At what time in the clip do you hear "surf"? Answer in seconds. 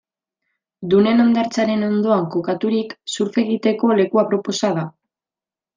3.17-3.41